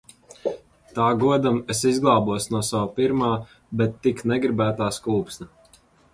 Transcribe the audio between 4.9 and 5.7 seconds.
skūpsta.